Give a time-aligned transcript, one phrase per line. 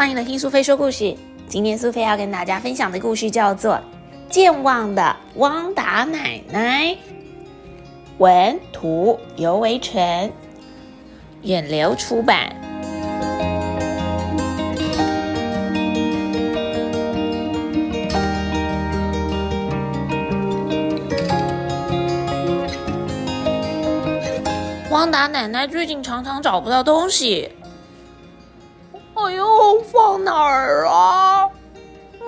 [0.00, 1.14] 欢迎来听苏菲说故事。
[1.46, 3.74] 今天苏菲要跟大家分享的故事叫做
[4.30, 6.86] 《健忘的汪达奶奶》。
[8.16, 10.32] 文图尤维纯，
[11.42, 12.50] 远流出版。
[24.90, 27.50] 汪达奶奶最近常常找不到东西。
[29.22, 31.44] 哎呦，放哪儿啊？
[32.18, 32.24] 哎，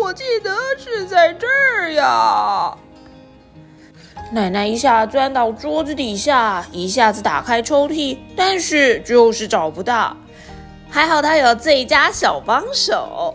[0.00, 2.76] 我记得是在这儿呀。
[4.30, 10.16] 奶奶一下钻到桌子底下，一下子打开抽屉，但是就是找不到。
[10.90, 13.34] 还好她有最佳小帮手，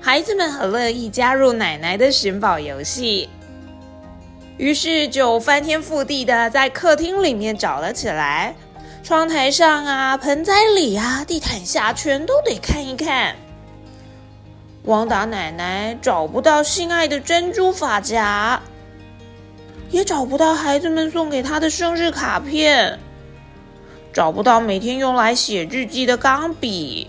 [0.00, 3.28] 孩子们很乐意加入奶奶的寻宝游戏，
[4.56, 8.54] 于是就翻天覆地的在客厅里面找了起来。
[9.02, 13.34] 窗台上啊，盆栽里啊，地毯下，全都得看一看。
[14.84, 18.62] 汪达奶奶找不到心爱的珍珠发夹，
[19.90, 22.98] 也找不到孩子们送给她的生日卡片，
[24.12, 27.08] 找不到每天用来写日记的钢笔。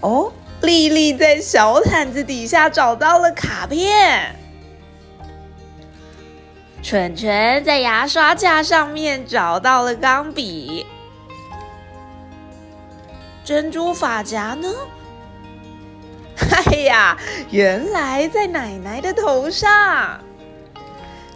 [0.00, 4.36] 哦，丽丽在小毯子底下找到了卡片。
[6.82, 10.86] 蠢蠢在牙刷架上面找到了钢笔，
[13.44, 14.68] 珍珠发夹呢？
[16.66, 17.16] 哎呀，
[17.50, 20.20] 原来在奶奶的头上。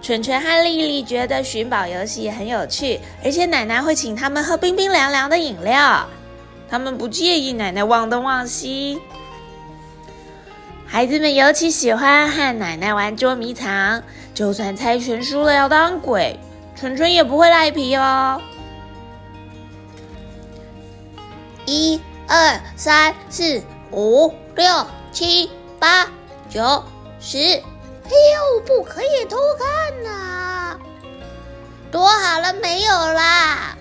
[0.03, 6.06] 蠢蠢和丽丽觉得寻宝游戏很有趣，而且奶奶会请他们喝冰冰凉凉的饮料，
[6.69, 9.00] 他们不介意奶奶忘东忘西。
[10.95, 14.00] 孩子们尤其喜欢和奶奶玩捉迷藏。
[14.33, 16.39] 就算猜拳输了要当鬼，
[16.77, 18.41] 纯纯也不会赖皮哦。
[21.66, 23.60] 一、二、三、四、
[23.91, 25.50] 五、六、七、
[25.81, 26.09] 八、
[26.49, 26.84] 九、
[27.19, 28.10] 十，哎
[28.54, 30.78] 呦，不可以偷看呐！
[31.91, 33.77] 躲好了没有啦？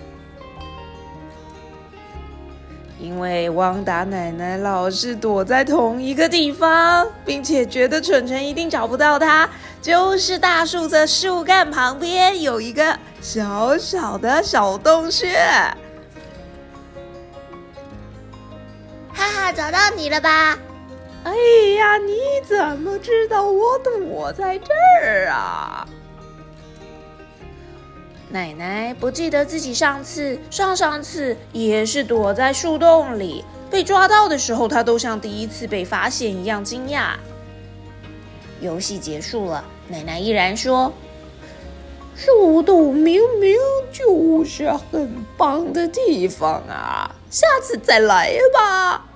[3.04, 9.46] 因为汪达奶奶老是躲在同一个地方，并且觉得蠢蠢一定找不到她，
[9.82, 15.34] 就是大树的树干旁边有一个小小的小洞穴。
[19.12, 20.56] 哈哈，找到你了吧？
[21.24, 21.32] 哎
[21.76, 22.16] 呀，你
[22.48, 24.72] 怎么知道我躲在这
[25.02, 25.86] 儿啊？
[28.34, 37.10] 奶奶不记得自己上次、上上次也是躲在树洞里被抓到的时候，她都像第一次被发现一样惊讶。
[38.60, 40.92] 游戏结束了，奶奶依然说
[42.18, 43.56] ：“树洞明明
[43.92, 49.06] 就是很棒的地方啊，下次再来吧。”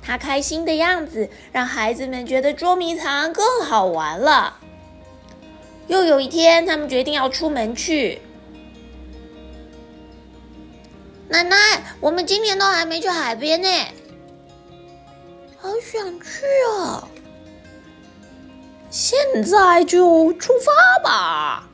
[0.00, 4.58] 她开心的样子让孩子们觉得捉迷藏更好玩了。
[5.88, 8.20] 又有一天，他们决定要出门去。
[11.28, 11.56] 奶奶，
[12.00, 13.68] 我们今年都还没去海边呢，
[15.58, 16.44] 好想去
[16.78, 17.08] 啊！
[18.90, 21.68] 现在就出发吧。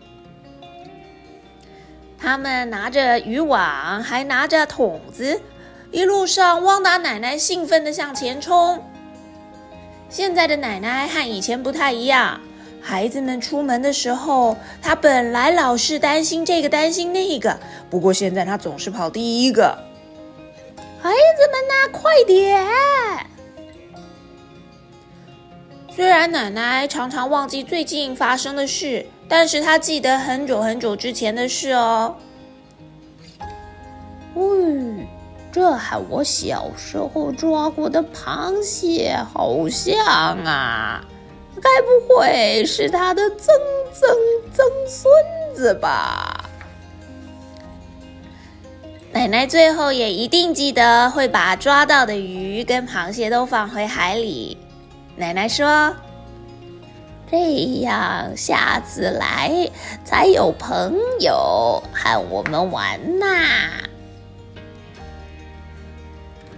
[2.18, 5.40] 他们拿着渔网，还拿着桶子，
[5.90, 8.82] 一路上，汪达奶奶兴奋的向前冲。
[10.08, 12.40] 现在的奶奶和以前不太一样。
[12.82, 19.78] 孩子们出门的时候，他本来老是担心这个担心那个，不过现在他总是跑第一个。
[21.00, 22.66] 孩子们呐，快点！
[25.94, 32.16] 虽然奶奶常常忘记最近发生的事，但是她记得很久很久之前的事哦。
[34.34, 35.06] 嗯，
[35.52, 39.98] 这和我小时候抓过的螃蟹好像
[40.44, 41.04] 啊。
[41.62, 43.54] 该不会是他的曾
[43.92, 44.16] 曾
[44.52, 45.12] 曾孙
[45.54, 46.50] 子吧？
[49.12, 54.56] 奶奶最后也一定记得会把抓到的鱼跟螃蟹都放回海里。
[55.16, 55.94] 奶奶说
[57.30, 57.38] ：“这
[57.82, 59.70] 样下次来
[60.02, 63.26] 才有朋友和我们玩呐。”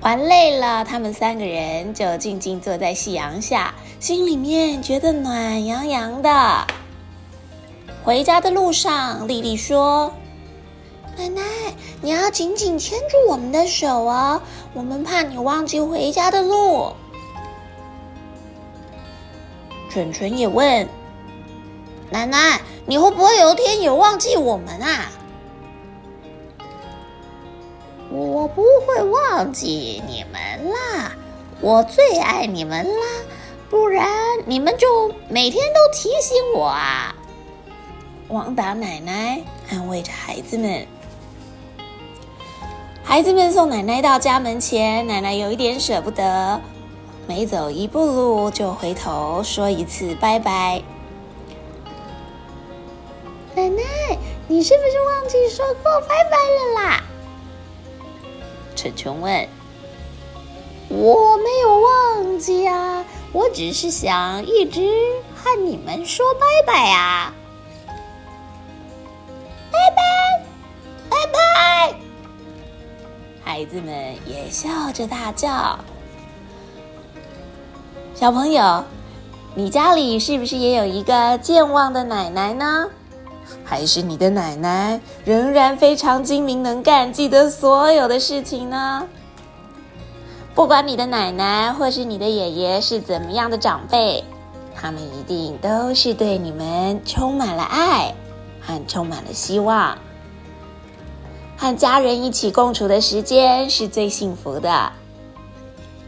[0.04, 3.74] 玩累了，他们三个人就静静坐在夕阳下。
[3.98, 6.66] 心里面觉得暖洋洋的。
[8.04, 10.12] 回家的路上，丽丽说
[11.16, 11.40] ：“奶奶，
[12.02, 14.42] 你要紧紧牵住我们的手哦，
[14.74, 16.92] 我们怕你忘记回家的路。”
[19.88, 20.86] 蠢蠢也问
[22.12, 25.10] ：“奶奶，你会不会有一天也忘记我们啊？”
[28.14, 31.16] 我不会忘记你们啦，
[31.60, 33.06] 我最爱你们啦，
[33.68, 34.08] 不然
[34.46, 37.12] 你们就每天都提醒我啊。
[38.28, 40.86] 王达奶奶安慰着孩子们。
[43.02, 46.60] 孩子们送奶奶到家门前，奶奶有一点舍不得，
[47.26, 50.80] 每走一步路就回头说一次拜拜。
[53.56, 53.82] 奶奶，
[54.46, 57.02] 你是不是忘记说过拜拜了啦？
[58.84, 59.48] 蠢蠢问。
[60.88, 64.80] 我没有忘记啊，我只是想一直
[65.34, 67.32] 和你们说拜拜啊。
[69.72, 70.02] 拜拜，
[71.08, 71.94] 拜拜！
[73.42, 75.78] 孩子们也笑着大叫。
[78.14, 78.84] 小朋友，
[79.54, 82.88] 你家里是不是也有一个健忘的奶奶呢？
[83.64, 89.06] 还是你的奶奶仍然非常精明能干，记得所有的事情呢？
[90.54, 94.24] 不管你的奶奶或是你的爷爷是怎么样的长辈，
[94.74, 98.14] 他们一定都是对你们充满了爱。
[98.66, 99.98] 和充满了希望，
[101.58, 104.90] 和家人一起共处的时间是最幸福的。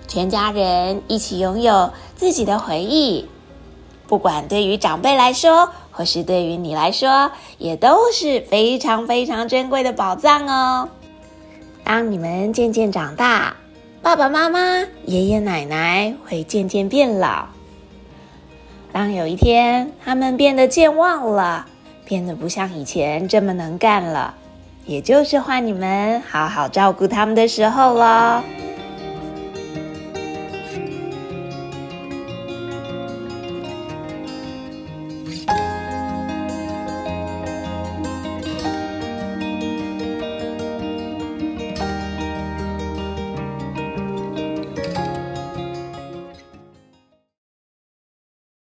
[0.08, 3.28] 全家人一起拥有自己的回忆，
[4.06, 10.90] 不管对于长辈来说，或是对于你来说，也都是非常非常珍贵的宝藏哦。
[11.82, 13.56] 当你们渐渐长大，
[14.02, 17.46] 爸爸妈妈、爷爷奶奶会渐渐变老。
[18.92, 21.66] 当有一天他们变得健忘了。
[22.04, 24.32] 变得不像以前这么能干了，
[24.84, 28.44] 也就是换你们好好照顾他们的时候了。